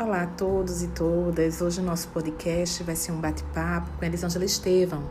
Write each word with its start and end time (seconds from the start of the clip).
Olá 0.00 0.22
a 0.22 0.26
todos 0.28 0.80
e 0.80 0.86
todas. 0.86 1.60
Hoje 1.60 1.80
o 1.80 1.82
nosso 1.82 2.06
podcast 2.10 2.84
vai 2.84 2.94
ser 2.94 3.10
um 3.10 3.20
bate-papo 3.20 3.90
com 3.98 4.04
Elisângela 4.04 4.44
Estevam. 4.44 5.02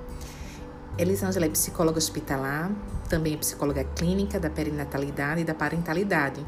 Elisângela 0.97 1.45
é 1.45 1.49
psicóloga 1.49 1.97
hospitalar, 1.97 2.71
também 3.09 3.33
é 3.33 3.37
psicóloga 3.37 3.83
clínica 3.83 4.39
da 4.39 4.49
perinatalidade 4.49 5.41
e 5.41 5.43
da 5.43 5.53
parentalidade. 5.53 6.45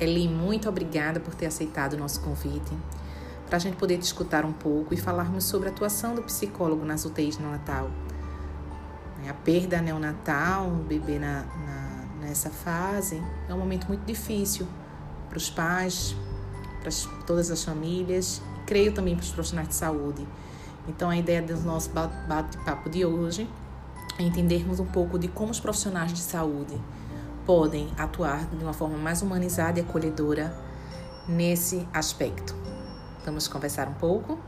Eli, 0.00 0.26
muito 0.26 0.70
obrigada 0.70 1.20
por 1.20 1.34
ter 1.34 1.44
aceitado 1.44 1.92
o 1.92 1.98
nosso 1.98 2.22
convite 2.22 2.72
para 3.44 3.56
a 3.56 3.60
gente 3.60 3.76
poder 3.76 3.98
discutir 3.98 4.42
um 4.46 4.54
pouco 4.54 4.94
e 4.94 4.96
falarmos 4.96 5.44
sobre 5.44 5.68
a 5.68 5.70
atuação 5.70 6.14
do 6.14 6.22
psicólogo 6.22 6.82
nas 6.82 7.04
UTIs 7.04 7.36
neonatal. 7.36 7.90
A 9.28 9.34
perda 9.34 9.82
neonatal, 9.82 10.66
um 10.66 10.82
bebê 10.82 11.18
na, 11.18 11.42
na, 11.42 12.26
nessa 12.26 12.48
fase, 12.48 13.22
é 13.46 13.52
um 13.52 13.58
momento 13.58 13.86
muito 13.86 14.06
difícil 14.06 14.66
para 15.28 15.36
os 15.36 15.50
pais, 15.50 16.16
para 16.86 17.24
todas 17.24 17.50
as 17.50 17.64
famílias, 17.64 18.40
creio 18.64 18.92
também 18.92 19.16
para 19.16 19.24
os 19.24 19.30
profissionais 19.30 19.68
de 19.68 19.74
saúde. 19.74 20.26
Então, 20.86 21.10
a 21.10 21.16
ideia 21.16 21.42
do 21.42 21.56
nosso 21.62 21.90
bate-papo 21.90 22.88
de 22.88 23.04
hoje 23.04 23.48
é 24.18 24.22
entendermos 24.22 24.78
um 24.78 24.86
pouco 24.86 25.18
de 25.18 25.26
como 25.26 25.50
os 25.50 25.58
profissionais 25.58 26.12
de 26.12 26.20
saúde 26.20 26.80
podem 27.44 27.90
atuar 27.98 28.46
de 28.46 28.62
uma 28.62 28.72
forma 28.72 28.96
mais 28.96 29.20
humanizada 29.20 29.80
e 29.80 29.82
acolhedora 29.82 30.56
nesse 31.28 31.86
aspecto. 31.92 32.54
Vamos 33.24 33.48
conversar 33.48 33.88
um 33.88 33.94
pouco? 33.94 34.38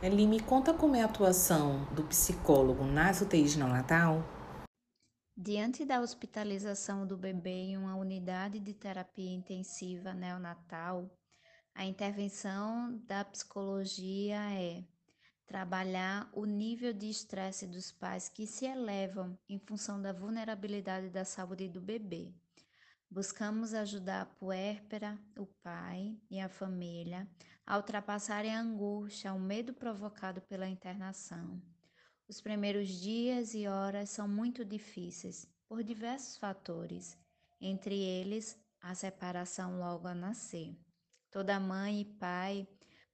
Eli, 0.00 0.26
me 0.26 0.40
conta 0.40 0.72
como 0.72 0.94
é 0.94 1.02
a 1.02 1.06
atuação 1.06 1.80
do 1.90 2.02
psicólogo 2.04 2.84
nas 2.84 3.20
UTIs 3.20 3.56
neonatal 3.56 4.22
Diante 5.42 5.86
da 5.86 6.02
hospitalização 6.02 7.06
do 7.06 7.16
bebê 7.16 7.70
em 7.70 7.78
uma 7.78 7.96
unidade 7.96 8.60
de 8.60 8.74
terapia 8.74 9.32
intensiva 9.32 10.12
neonatal, 10.12 11.10
a 11.74 11.82
intervenção 11.82 13.00
da 13.06 13.24
psicologia 13.24 14.36
é 14.52 14.84
trabalhar 15.46 16.28
o 16.34 16.44
nível 16.44 16.92
de 16.92 17.08
estresse 17.08 17.66
dos 17.66 17.90
pais 17.90 18.28
que 18.28 18.46
se 18.46 18.66
elevam 18.66 19.34
em 19.48 19.58
função 19.58 20.02
da 20.02 20.12
vulnerabilidade 20.12 21.08
da 21.08 21.24
saúde 21.24 21.70
do 21.70 21.80
bebê. 21.80 22.34
Buscamos 23.10 23.72
ajudar 23.72 24.20
a 24.20 24.26
puérpera, 24.26 25.18
o 25.38 25.46
pai 25.62 26.18
e 26.30 26.38
a 26.38 26.50
família 26.50 27.26
a 27.64 27.78
ultrapassarem 27.78 28.54
a 28.54 28.60
angústia, 28.60 29.32
o 29.32 29.40
medo 29.40 29.72
provocado 29.72 30.42
pela 30.42 30.68
internação 30.68 31.62
os 32.30 32.40
primeiros 32.40 32.88
dias 32.88 33.54
e 33.54 33.66
horas 33.66 34.08
são 34.08 34.28
muito 34.28 34.64
difíceis 34.64 35.48
por 35.68 35.82
diversos 35.82 36.36
fatores, 36.36 37.18
entre 37.60 37.98
eles 37.98 38.56
a 38.80 38.94
separação 38.94 39.80
logo 39.80 40.06
a 40.06 40.14
nascer. 40.14 40.76
Toda 41.28 41.58
mãe 41.58 42.02
e 42.02 42.04
pai 42.04 42.68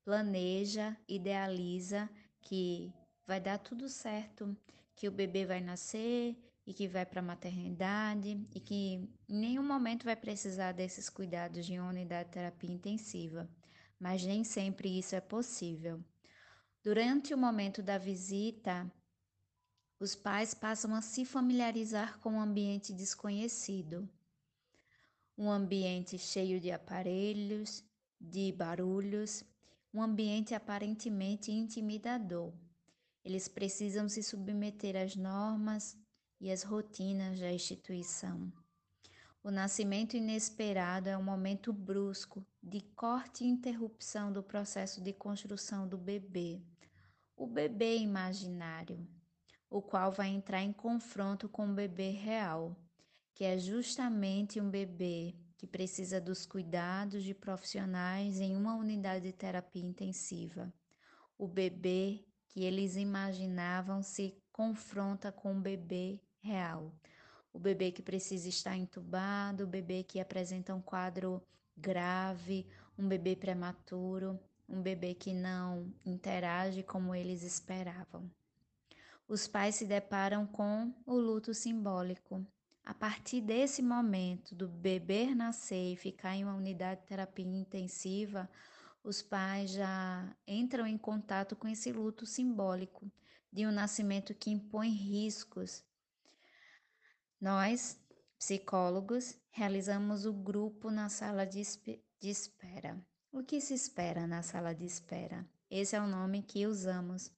planeja, 0.05 0.95
idealiza 1.09 2.11
que 2.43 2.93
vai 3.27 3.41
dar 3.41 3.59
tudo 3.59 3.89
certo, 3.89 4.55
que 4.95 5.09
o 5.09 5.13
bebê 5.13 5.47
vai 5.47 5.63
nascer 5.63 6.37
e 6.67 6.75
que 6.75 6.87
vai 6.87 7.07
para 7.07 7.21
a 7.21 7.25
maternidade 7.25 8.47
e 8.55 8.61
que 8.61 8.97
em 9.31 9.41
nenhum 9.41 9.67
momento 9.67 10.05
vai 10.05 10.15
precisar 10.15 10.73
desses 10.73 11.09
cuidados 11.09 11.65
de 11.65 11.79
uma 11.79 11.89
unidade 11.89 12.29
de 12.29 12.35
terapia 12.35 12.71
intensiva, 12.71 13.49
mas 13.99 14.23
nem 14.27 14.45
sempre 14.45 14.99
isso 14.99 15.17
é 15.17 15.23
possível. 15.23 16.05
Durante 16.85 17.33
o 17.33 17.39
momento 17.39 17.83
da 17.83 17.97
visita, 17.97 18.89
os 19.99 20.15
pais 20.15 20.53
passam 20.53 20.95
a 20.95 21.01
se 21.01 21.25
familiarizar 21.25 22.19
com 22.19 22.33
um 22.33 22.41
ambiente 22.41 22.93
desconhecido, 22.93 24.09
um 25.39 25.51
ambiente 25.51 26.19
cheio 26.19 26.61
de 26.61 26.71
aparelhos, 26.71 27.83
de 28.21 28.53
barulhos, 28.53 29.43
um 29.93 30.03
ambiente 30.03 30.55
aparentemente 30.55 31.51
intimidador. 31.51 32.53
Eles 33.25 33.49
precisam 33.49 34.09
se 34.09 34.23
submeter 34.23 34.97
às 34.97 35.17
normas 35.17 35.97
e 36.39 36.51
às 36.51 36.63
rotinas 36.63 37.41
da 37.41 37.51
instituição. 37.51 38.53
O 39.43 39.51
nascimento 39.51 40.17
inesperado 40.17 41.09
é 41.09 41.17
um 41.17 41.23
momento 41.23 41.73
brusco 41.73 42.45
de 42.63 42.83
corte 42.95 43.45
e 43.45 43.49
interrupção 43.49 44.31
do 44.31 44.43
processo 44.43 45.01
de 45.01 45.13
construção 45.13 45.89
do 45.89 45.97
bebê. 45.97 46.61
O 47.37 47.47
bebê 47.47 47.97
imaginário 47.99 49.07
o 49.77 49.83
qual 49.83 50.11
vai 50.11 50.29
entrar 50.29 50.63
em 50.63 50.73
confronto 50.73 51.51
com 51.51 51.69
o 51.69 51.75
bebê 51.75 52.09
real, 52.09 52.75
que 53.35 53.45
é 53.45 53.59
justamente 53.59 54.59
um 54.59 54.71
bebê 54.71 55.35
que 55.59 55.67
precisa 55.67 56.19
dos 56.19 56.47
cuidados 56.47 57.23
de 57.23 57.35
profissionais 57.35 58.41
em 58.41 58.57
uma 58.57 58.75
unidade 58.75 59.27
de 59.27 59.33
terapia 59.33 59.85
intensiva. 59.85 60.73
O 61.37 61.47
bebê 61.47 62.25
que 62.49 62.65
eles 62.65 62.97
imaginavam 62.97 64.03
se 64.03 64.35
confronta 64.51 65.31
com 65.31 65.55
o 65.55 65.61
bebê 65.61 66.23
real. 66.41 66.95
O 67.53 67.59
bebê 67.59 67.93
que 67.93 68.01
precisa 68.01 68.49
estar 68.49 68.77
entubado, 68.77 69.65
o 69.65 69.69
bebê 69.69 70.03
que 70.03 70.19
apresenta 70.19 70.75
um 70.75 70.81
quadro 70.81 71.43
grave, 71.77 72.67
um 72.99 73.07
bebê 73.07 73.37
prematuro, 73.37 74.41
um 74.67 74.81
bebê 74.81 75.15
que 75.15 75.35
não 75.35 75.93
interage 76.03 76.83
como 76.83 77.15
eles 77.15 77.43
esperavam 77.43 78.31
os 79.29 79.49
pais 79.49 79.75
se 79.75 79.85
deparam 79.85 80.47
com 80.47 80.95
o 81.05 81.15
luto 81.15 81.53
simbólico. 81.53 82.47
A 82.85 82.95
partir 82.95 83.41
desse 83.41 83.83
momento 83.83 84.55
do 84.55 84.69
bebê 84.69 85.35
nascer 85.35 85.93
e 85.93 85.97
ficar 85.97 86.37
em 86.37 86.45
uma 86.45 86.55
unidade 86.55 87.01
de 87.01 87.07
terapia 87.09 87.45
intensiva, 87.45 88.49
os 89.03 89.23
pais 89.23 89.73
já 89.73 90.37
entram 90.47 90.87
em 90.87 90.97
contato 90.97 91.57
com 91.57 91.67
esse 91.67 91.91
luto 91.93 92.25
simbólico 92.25 93.11
de 93.53 93.67
um 93.67 93.73
nascimento 93.73 94.35
que 94.35 94.51
impõe 94.51 94.91
riscos. 94.91 95.85
Nós, 97.41 98.01
psicólogos, 98.39 99.37
realizamos 99.51 100.25
o 100.25 100.33
grupo 100.33 100.91
na 100.91 101.09
sala 101.09 101.45
de, 101.45 101.63
de 102.21 102.29
espera. 102.29 103.05
O 103.33 103.43
que 103.43 103.61
se 103.61 103.75
espera 103.75 104.27
na 104.27 104.43
sala 104.43 104.73
de 104.73 104.85
espera? 104.85 105.45
Esse 105.69 105.97
é 105.97 106.01
o 106.01 106.07
nome 106.07 106.43
que 106.43 106.67
usamos 106.67 107.36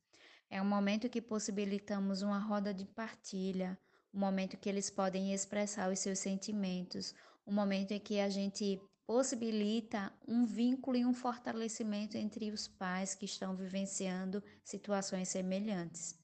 é 0.51 0.61
um 0.63 0.65
momento 0.65 1.09
que 1.09 1.21
possibilitamos 1.21 2.23
uma 2.23 2.39
roda 2.39 2.73
de 2.73 2.85
partilha, 2.87 3.79
um 4.13 4.19
momento 4.19 4.57
que 4.57 4.69
eles 4.69 4.91
podem 4.91 5.35
expressar 5.35 5.91
os 5.91 5.99
seus 5.99 6.19
sentimentos, 6.19 7.15
um 7.47 7.53
momento 7.53 7.93
em 7.93 8.01
que 8.01 8.19
a 8.21 8.29
gente 8.29 8.81
possibilita 9.07 10.13
um 10.27 10.45
vínculo 10.45 10.97
e 10.97 11.05
um 11.05 11.15
fortalecimento 11.15 12.17
entre 12.17 12.51
os 12.51 12.69
pais 12.69 13.15
que 13.15 13.25
estão 13.25 13.57
vivenciando 13.57 14.43
situações 14.65 15.29
semelhantes. 15.29 16.19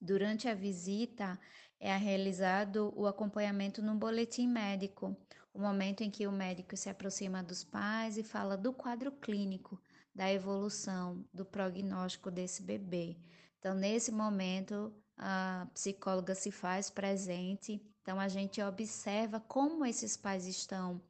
Durante 0.00 0.48
a 0.48 0.54
visita, 0.54 1.38
é 1.80 1.96
realizado 1.96 2.92
o 2.96 3.06
acompanhamento 3.06 3.82
no 3.82 3.94
boletim 3.94 4.46
médico, 4.46 5.16
o 5.52 5.58
momento 5.58 6.02
em 6.02 6.10
que 6.10 6.26
o 6.26 6.32
médico 6.32 6.76
se 6.76 6.88
aproxima 6.88 7.42
dos 7.42 7.64
pais 7.64 8.18
e 8.18 8.22
fala 8.22 8.56
do 8.56 8.72
quadro 8.72 9.10
clínico, 9.10 9.80
da 10.16 10.32
evolução, 10.32 11.22
do 11.30 11.44
prognóstico 11.44 12.30
desse 12.30 12.62
bebê. 12.62 13.18
Então, 13.58 13.74
nesse 13.74 14.10
momento, 14.10 14.90
a 15.14 15.68
psicóloga 15.74 16.34
se 16.34 16.50
faz 16.50 16.88
presente, 16.88 17.82
então 18.00 18.18
a 18.18 18.26
gente 18.26 18.62
observa 18.62 19.38
como 19.40 19.84
esses 19.84 20.16
pais 20.16 20.46
estão 20.46 21.02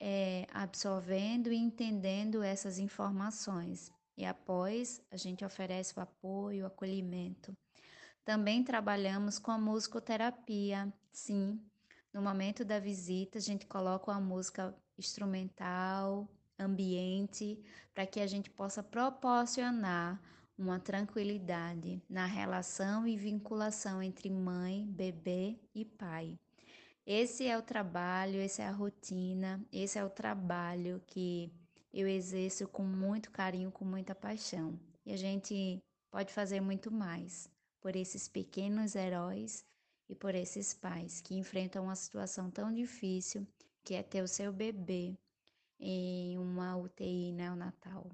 é, 0.00 0.48
absorvendo 0.52 1.52
e 1.52 1.56
entendendo 1.56 2.42
essas 2.42 2.80
informações. 2.80 3.92
E 4.16 4.24
após, 4.24 5.00
a 5.12 5.16
gente 5.16 5.44
oferece 5.44 5.96
o 5.96 6.02
apoio, 6.02 6.64
o 6.64 6.66
acolhimento. 6.66 7.56
Também 8.24 8.64
trabalhamos 8.64 9.38
com 9.38 9.52
a 9.52 9.58
musicoterapia, 9.58 10.92
sim. 11.12 11.60
No 12.12 12.20
momento 12.20 12.64
da 12.64 12.80
visita, 12.80 13.38
a 13.38 13.40
gente 13.40 13.64
coloca 13.66 14.10
uma 14.10 14.20
música 14.20 14.74
instrumental, 14.98 16.28
ambiente, 16.60 17.58
para 17.94 18.06
que 18.06 18.20
a 18.20 18.26
gente 18.26 18.50
possa 18.50 18.82
proporcionar 18.82 20.20
uma 20.56 20.78
tranquilidade 20.78 22.02
na 22.08 22.26
relação 22.26 23.06
e 23.06 23.16
vinculação 23.16 24.02
entre 24.02 24.28
mãe, 24.28 24.86
bebê 24.86 25.58
e 25.74 25.84
pai. 25.84 26.38
Esse 27.06 27.46
é 27.46 27.56
o 27.56 27.62
trabalho, 27.62 28.38
essa 28.38 28.62
é 28.62 28.66
a 28.66 28.72
rotina, 28.72 29.64
esse 29.72 29.98
é 29.98 30.04
o 30.04 30.10
trabalho 30.10 31.02
que 31.06 31.50
eu 31.92 32.06
exerço 32.06 32.68
com 32.68 32.84
muito 32.84 33.30
carinho, 33.30 33.72
com 33.72 33.84
muita 33.84 34.14
paixão. 34.14 34.78
E 35.04 35.12
a 35.12 35.16
gente 35.16 35.82
pode 36.10 36.32
fazer 36.32 36.60
muito 36.60 36.90
mais 36.90 37.50
por 37.80 37.96
esses 37.96 38.28
pequenos 38.28 38.94
heróis 38.94 39.64
e 40.08 40.14
por 40.14 40.34
esses 40.34 40.74
pais 40.74 41.20
que 41.20 41.34
enfrentam 41.34 41.84
uma 41.84 41.96
situação 41.96 42.50
tão 42.50 42.72
difícil 42.72 43.46
que 43.82 43.94
é 43.94 44.02
ter 44.02 44.22
o 44.22 44.28
seu 44.28 44.52
bebê 44.52 45.16
em 45.80 46.38
uma 46.38 46.76
UTI 46.76 47.32
neonatal. 47.32 48.10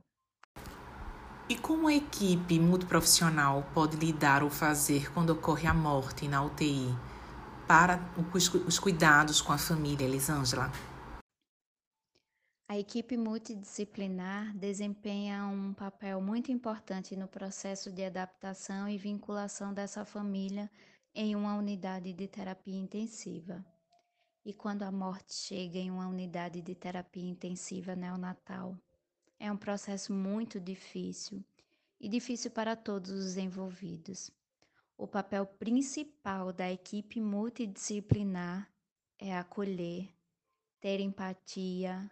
E 1.48 1.56
como 1.56 1.88
a 1.88 1.94
equipe 1.94 2.58
multiprofissional 2.58 3.66
pode 3.74 3.96
lidar 3.96 4.42
ou 4.42 4.50
fazer 4.50 5.12
quando 5.12 5.30
ocorre 5.30 5.66
a 5.66 5.74
morte 5.74 6.26
na 6.26 6.42
UTI? 6.42 6.94
para 7.66 8.00
os 8.68 8.78
cuidados 8.78 9.40
com 9.40 9.52
a 9.52 9.58
família, 9.58 10.04
Elisângela? 10.04 10.70
A 12.68 12.78
equipe 12.78 13.16
multidisciplinar 13.16 14.56
desempenha 14.56 15.44
um 15.46 15.72
papel 15.72 16.20
muito 16.20 16.50
importante 16.50 17.16
no 17.16 17.28
processo 17.28 17.92
de 17.92 18.04
adaptação 18.04 18.88
e 18.88 18.98
vinculação 18.98 19.72
dessa 19.72 20.04
família 20.04 20.70
em 21.14 21.34
uma 21.34 21.56
unidade 21.56 22.12
de 22.12 22.28
terapia 22.28 22.76
intensiva. 22.76 23.64
E 24.48 24.54
quando 24.54 24.84
a 24.84 24.92
morte 24.92 25.34
chega 25.34 25.76
em 25.76 25.90
uma 25.90 26.06
unidade 26.06 26.62
de 26.62 26.72
terapia 26.72 27.28
intensiva 27.28 27.96
neonatal, 27.96 28.78
é 29.40 29.50
um 29.50 29.56
processo 29.56 30.12
muito 30.12 30.60
difícil 30.60 31.44
e 31.98 32.08
difícil 32.08 32.52
para 32.52 32.76
todos 32.76 33.10
os 33.10 33.36
envolvidos. 33.36 34.30
O 34.96 35.04
papel 35.08 35.46
principal 35.46 36.52
da 36.52 36.70
equipe 36.70 37.20
multidisciplinar 37.20 38.72
é 39.18 39.36
acolher, 39.36 40.08
ter 40.78 41.00
empatia, 41.00 42.08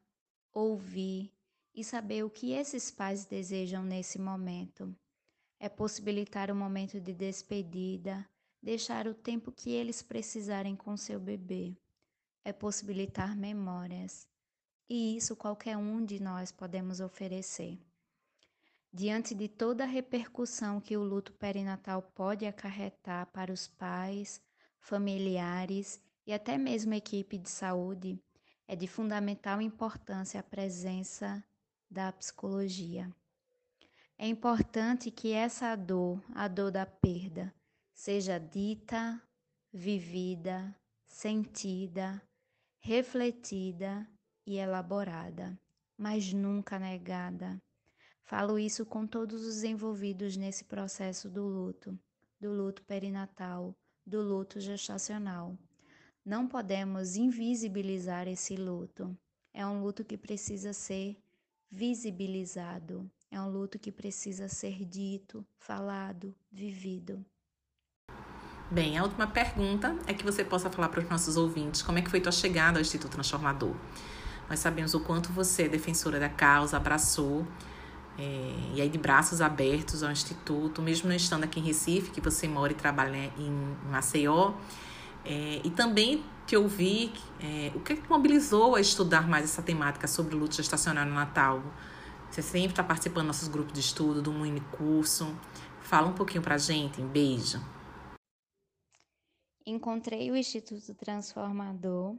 ouvir 0.53 1.33
e 1.73 1.85
saber 1.85 2.25
o 2.25 2.31
que 2.31 2.51
esses 2.51 2.91
pais 2.91 3.25
desejam 3.25 3.85
nesse 3.85 4.21
momento. 4.21 4.93
É 5.61 5.69
possibilitar 5.69 6.51
o 6.51 6.53
um 6.53 6.59
momento 6.59 7.01
de 7.01 7.15
despedida, 7.15 8.29
deixar 8.61 9.07
o 9.07 9.15
tempo 9.15 9.53
que 9.53 9.71
eles 9.71 10.03
precisarem 10.03 10.75
com 10.75 10.97
seu 10.97 11.21
bebê. 11.21 11.77
É 12.45 12.53
possibilitar 12.53 13.35
memórias. 13.35 14.29
E 14.89 15.17
isso 15.17 15.35
qualquer 15.35 15.77
um 15.77 16.05
de 16.05 16.21
nós 16.23 16.53
podemos 16.53 17.01
oferecer. 17.01 17.79
Diante 18.93 19.35
de 19.35 19.49
toda 19.49 19.83
a 19.83 19.87
repercussão 19.89 20.81
que 20.81 20.97
o 20.97 21.03
luto 21.03 21.33
perinatal 21.33 22.03
pode 22.03 22.47
acarretar 22.47 23.27
para 23.33 23.53
os 23.53 23.67
pais, 23.67 24.41
familiares 24.79 26.01
e 26.27 26.33
até 26.33 26.57
mesmo 26.57 26.95
equipe 26.95 27.39
de 27.39 27.51
saúde, 27.51 28.23
é 28.69 28.77
de 28.77 28.87
fundamental 28.87 29.61
importância 29.61 30.39
a 30.39 30.45
presença 30.45 31.43
da 31.91 32.13
psicologia. 32.13 33.11
É 34.17 34.29
importante 34.29 35.11
que 35.11 35.33
essa 35.33 35.75
dor, 35.75 36.23
a 36.35 36.47
dor 36.47 36.71
da 36.71 36.87
perda, 36.87 37.53
seja 37.93 38.39
dita, 38.39 39.21
vivida, 39.73 40.75
sentida, 41.05 42.23
refletida 42.87 44.07
e 44.47 44.59
elaborada, 44.59 45.59
mas 45.97 46.35
nunca 46.35 46.79
negada. 46.79 47.59
Falo 48.25 48.59
isso 48.59 48.85
com 48.85 49.07
todos 49.07 49.43
os 49.47 49.65
envolvidos 49.65 50.37
nesse 50.37 50.65
processo 50.65 51.31
do 51.31 51.47
luto, 51.47 51.99
do 52.39 52.53
luto 52.53 52.85
perinatal, 52.85 53.75
do 54.05 54.21
luto 54.21 54.61
gestacional. 54.61 55.59
Não 56.23 56.47
podemos 56.47 57.17
invisibilizar 57.17 58.29
esse 58.29 58.55
luto. 58.55 59.17
É 59.55 59.67
um 59.67 59.81
luto 59.81 60.05
que 60.05 60.19
precisa 60.19 60.75
ser 60.75 61.17
visibilizado. 61.71 63.11
É 63.31 63.41
um 63.41 63.49
luto 63.49 63.79
que 63.79 63.91
precisa 63.91 64.47
ser 64.47 64.85
dito, 64.85 65.43
falado, 65.57 66.35
vivido. 66.53 67.25
Bem, 68.71 68.97
a 68.97 69.03
última 69.03 69.27
pergunta 69.27 69.95
é 70.07 70.15
que 70.15 70.25
você 70.25 70.43
possa 70.43 70.71
falar 70.71 70.89
para 70.89 71.01
os 71.01 71.09
nossos 71.09 71.37
ouvintes 71.37 71.83
como 71.83 71.99
é 71.99 72.03
que 72.03 72.11
foi 72.11 72.19
tua 72.19 72.33
chegada 72.33 72.79
ao 72.79 72.81
Instituto 72.81 73.13
Transformador. 73.13 73.75
Nós 74.49 74.59
sabemos 74.59 74.95
o 74.95 75.01
quanto 75.01 75.31
você, 75.33 75.69
defensora 75.69 76.19
da 76.19 76.31
causa, 76.31 76.79
abraçou 76.79 77.47
é, 78.19 78.55
e 78.75 78.81
aí 78.81 78.89
de 78.89 78.97
braços 78.97 79.43
abertos 79.43 80.03
ao 80.03 80.11
Instituto, 80.11 80.81
mesmo 80.81 81.09
não 81.09 81.15
estando 81.15 81.45
aqui 81.45 81.61
em 81.61 81.63
Recife, 81.63 82.11
que 82.11 82.23
você 82.23 82.49
mora 82.49 82.73
e 82.73 82.75
trabalha 82.75 83.31
em 83.39 83.77
Maceió, 83.91 84.55
é, 85.27 85.61
e 85.63 85.71
também 85.71 86.25
te 86.47 86.57
ouvir 86.57 87.13
é, 87.43 87.71
o 87.75 87.81
que, 87.81 87.97
que 87.97 88.09
mobilizou 88.09 88.77
a 88.77 88.81
estudar 88.81 89.29
mais 89.29 89.45
essa 89.45 89.63
temática 89.63 90.09
sobre 90.09 90.35
luto 90.35 90.57
gestacional 90.57 91.05
no 91.05 91.15
Natal. 91.15 91.63
Você 92.31 92.41
sempre 92.41 92.71
está 92.71 92.83
participando 92.83 93.27
dos 93.27 93.37
nossos 93.37 93.49
grupos 93.49 93.75
de 93.75 93.81
estudo, 93.81 94.23
do 94.23 94.33
Mini 94.33 94.61
Curso. 94.73 95.35
Fala 95.83 96.09
um 96.09 96.13
pouquinho 96.13 96.43
para 96.43 96.57
a 96.57 96.59
gente. 96.59 97.01
Um 97.01 97.07
beijo. 97.07 97.61
Encontrei 99.67 100.31
o 100.31 100.37
Instituto 100.37 100.95
Transformador 100.95 102.19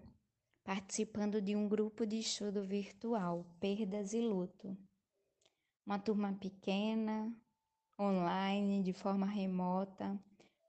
participando 0.63 1.42
de 1.42 1.56
um 1.56 1.68
grupo 1.68 2.06
de 2.06 2.19
estudo 2.19 2.63
virtual, 2.63 3.45
Perdas 3.59 4.13
e 4.13 4.19
Luto. 4.19 4.75
Uma 5.86 6.00
turma 6.00 6.33
pequena, 6.33 7.31
online, 8.00 8.81
de 8.81 8.94
forma 8.94 9.27
remota 9.27 10.19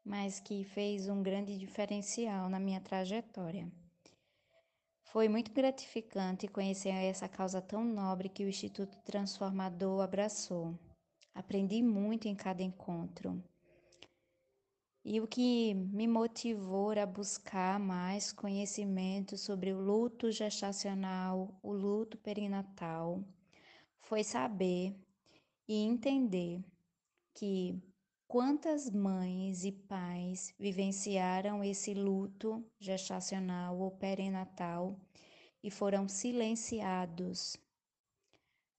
mas 0.07 0.39
que 0.39 0.63
fez 0.63 1.09
um 1.09 1.21
grande 1.21 1.59
diferencial 1.59 2.49
na 2.49 2.61
minha 2.61 2.81
trajetória. 2.81 3.69
Foi 5.03 5.29
muito 5.29 5.53
gratificante 5.53 6.47
conhecer 6.47 6.91
essa 6.91 7.29
causa 7.29 7.61
tão 7.61 7.85
nobre 7.85 8.29
que 8.29 8.45
o 8.45 8.49
Instituto 8.49 8.97
Transformador 8.99 10.01
abraçou. 10.01 10.79
Aprendi 11.35 11.83
muito 11.83 12.29
em 12.29 12.37
cada 12.37 12.63
encontro. 12.63 13.43
E 15.09 15.21
o 15.21 15.27
que 15.29 15.73
me 15.73 16.09
motivou 16.09 16.91
a 16.91 17.07
buscar 17.07 17.79
mais 17.79 18.33
conhecimento 18.33 19.39
sobre 19.39 19.73
o 19.73 19.81
luto 19.81 20.33
gestacional, 20.33 21.57
o 21.63 21.73
luto 21.73 22.19
perinatal, 22.19 23.25
foi 24.01 24.25
saber 24.25 24.97
e 25.69 25.77
entender 25.77 26.61
que 27.33 27.81
Quantas 28.29 28.91
mães 28.91 29.65
e 29.65 29.71
pais 29.71 30.53
vivenciaram 30.59 31.63
esse 31.63 31.95
luto 31.95 32.69
gestacional 32.81 33.79
ou 33.79 33.93
perinatal 33.93 34.99
e 35.63 35.71
foram 35.71 36.09
silenciados? 36.09 37.57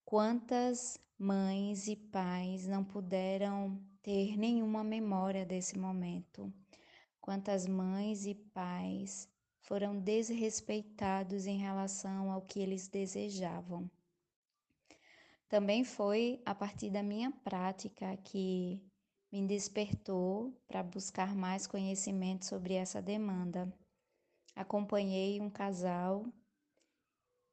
Quantas 0.03 0.99
mães 1.17 1.87
e 1.87 1.95
pais 1.95 2.67
não 2.67 2.83
puderam 2.83 3.81
ter 4.07 4.37
nenhuma 4.37 4.85
memória 4.85 5.45
desse 5.45 5.77
momento? 5.77 6.49
Quantas 7.19 7.67
mães 7.67 8.25
e 8.25 8.33
pais 8.33 9.29
foram 9.59 9.99
desrespeitados 9.99 11.45
em 11.45 11.57
relação 11.57 12.31
ao 12.31 12.41
que 12.41 12.57
eles 12.57 12.87
desejavam? 12.87 13.91
Também 15.49 15.83
foi 15.83 16.41
a 16.45 16.55
partir 16.55 16.89
da 16.89 17.03
minha 17.03 17.31
prática 17.43 18.15
que 18.23 18.81
me 19.29 19.45
despertou 19.45 20.57
para 20.69 20.81
buscar 20.81 21.35
mais 21.35 21.67
conhecimento 21.67 22.45
sobre 22.45 22.75
essa 22.75 23.01
demanda. 23.01 23.69
Acompanhei 24.55 25.41
um 25.41 25.49
casal 25.49 26.25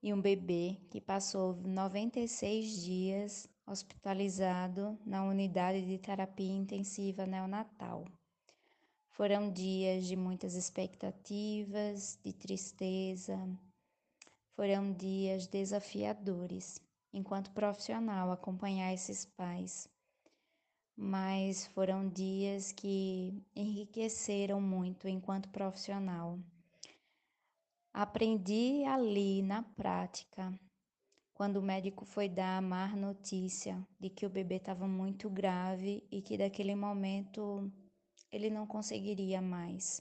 e 0.00 0.14
um 0.14 0.20
bebê 0.20 0.78
que 0.88 1.00
passou 1.00 1.56
96 1.56 2.84
dias 2.84 3.53
hospitalizado 3.66 4.98
na 5.04 5.24
unidade 5.24 5.86
de 5.86 5.98
terapia 5.98 6.52
intensiva 6.52 7.26
neonatal. 7.26 8.04
Foram 9.10 9.50
dias 9.50 10.06
de 10.06 10.16
muitas 10.16 10.54
expectativas, 10.54 12.18
de 12.24 12.32
tristeza, 12.32 13.38
foram 14.54 14.92
dias 14.92 15.46
desafiadores. 15.46 16.80
Enquanto 17.12 17.52
profissional, 17.52 18.32
acompanhar 18.32 18.92
esses 18.92 19.24
pais 19.24 19.88
mas 20.96 21.66
foram 21.68 22.08
dias 22.08 22.70
que 22.72 23.42
enriqueceram 23.54 24.60
muito 24.60 25.08
enquanto 25.08 25.48
profissional. 25.48 26.38
Aprendi 27.92 28.84
ali 28.84 29.42
na 29.42 29.62
prática, 29.62 30.52
quando 31.34 31.56
o 31.56 31.62
médico 31.62 32.04
foi 32.04 32.28
dar 32.28 32.58
a 32.58 32.60
má 32.60 32.86
notícia 32.94 33.84
de 33.98 34.08
que 34.08 34.24
o 34.24 34.30
bebê 34.30 34.56
estava 34.56 34.86
muito 34.86 35.28
grave 35.28 36.06
e 36.10 36.22
que 36.22 36.38
daquele 36.38 36.76
momento 36.76 37.70
ele 38.30 38.48
não 38.48 38.66
conseguiria 38.66 39.42
mais. 39.42 40.00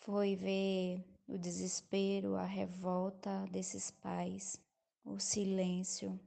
Foi 0.00 0.36
ver 0.36 1.02
o 1.26 1.38
desespero, 1.38 2.36
a 2.36 2.44
revolta 2.44 3.46
desses 3.50 3.90
pais, 3.90 4.60
o 5.02 5.18
silêncio 5.18 6.20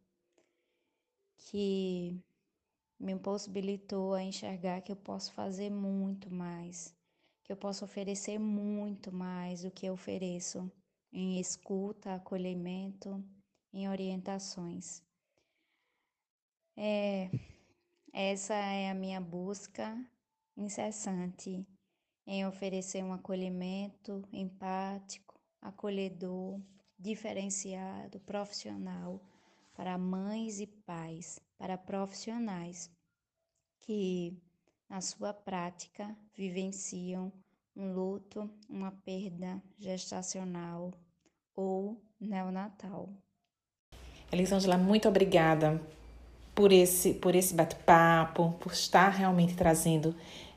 que 1.37 2.19
me 2.99 3.17
possibilitou 3.17 4.15
a 4.15 4.23
enxergar 4.23 4.81
que 4.81 4.91
eu 4.91 4.95
posso 4.95 5.31
fazer 5.31 5.69
muito 5.69 6.33
mais, 6.33 6.93
que 7.43 7.51
eu 7.51 7.55
posso 7.55 7.85
oferecer 7.85 8.39
muito 8.39 9.11
mais 9.11 9.61
do 9.61 9.71
que 9.71 9.85
eu 9.85 9.93
ofereço 9.93 10.69
em 11.13 11.39
escuta, 11.39 12.15
acolhimento, 12.15 13.23
em 13.73 13.89
orientações. 13.89 15.03
É, 16.75 17.29
essa 18.13 18.53
é 18.53 18.89
a 18.89 18.93
minha 18.93 19.19
busca 19.19 19.97
incessante 20.55 21.65
em 22.25 22.45
oferecer 22.45 23.03
um 23.03 23.13
acolhimento 23.13 24.23
empático, 24.31 25.39
acolhedor, 25.61 26.61
diferenciado, 26.97 28.19
profissional 28.19 29.21
para 29.73 29.97
mães 29.97 30.59
e 30.59 30.67
pais 30.67 31.39
para 31.57 31.77
profissionais 31.77 32.91
que, 33.79 34.37
na 34.89 35.01
sua 35.01 35.33
prática, 35.33 36.17
vivenciam 36.35 37.31
um 37.75 37.93
luto, 37.93 38.49
uma 38.69 38.91
perda 38.91 39.61
gestacional 39.77 40.93
ou 41.55 42.01
neonatal. 42.19 43.13
Elisângela, 44.31 44.77
muito 44.77 45.07
obrigada 45.07 45.81
por 46.53 46.71
esse, 46.71 47.13
por 47.13 47.35
esse 47.35 47.53
bate-papo, 47.53 48.53
por 48.59 48.71
estar 48.71 49.09
realmente 49.09 49.55
trazendo 49.55 50.13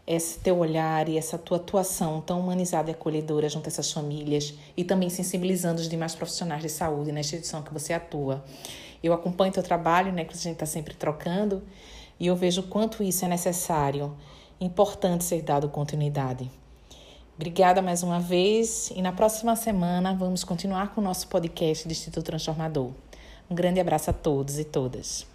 esse 0.06 0.38
teu 0.40 0.58
olhar 0.58 1.08
e 1.08 1.16
essa 1.16 1.38
tua 1.38 1.58
atuação 1.58 2.20
tão 2.20 2.40
humanizada 2.40 2.90
e 2.90 2.92
acolhedora 2.92 3.48
junto 3.48 3.66
a 3.66 3.68
essas 3.68 3.92
famílias 3.92 4.52
e 4.76 4.82
também 4.82 5.08
sensibilizando 5.08 5.80
os 5.80 5.88
demais 5.88 6.14
profissionais 6.14 6.62
de 6.62 6.68
saúde 6.68 7.12
na 7.12 7.20
instituição 7.20 7.62
que 7.62 7.72
você 7.72 7.92
atua. 7.92 8.44
Eu 9.02 9.12
acompanho 9.12 9.52
teu 9.52 9.62
trabalho, 9.62 10.12
né, 10.12 10.24
que 10.24 10.34
a 10.34 10.36
gente 10.36 10.54
está 10.54 10.66
sempre 10.66 10.94
trocando, 10.94 11.62
e 12.18 12.26
eu 12.26 12.36
vejo 12.36 12.62
o 12.62 12.64
quanto 12.64 13.02
isso 13.02 13.24
é 13.24 13.28
necessário, 13.28 14.16
importante 14.60 15.24
ser 15.24 15.42
dado 15.42 15.68
continuidade. 15.68 16.50
Obrigada 17.34 17.80
mais 17.80 18.02
uma 18.02 18.20
vez 18.20 18.92
e 18.94 19.00
na 19.00 19.10
próxima 19.10 19.56
semana 19.56 20.14
vamos 20.14 20.44
continuar 20.44 20.94
com 20.94 21.00
o 21.00 21.04
nosso 21.04 21.26
podcast 21.28 21.88
do 21.88 21.92
Instituto 21.92 22.24
Transformador. 22.24 22.90
Um 23.50 23.54
grande 23.54 23.80
abraço 23.80 24.10
a 24.10 24.12
todos 24.12 24.58
e 24.58 24.64
todas. 24.64 25.31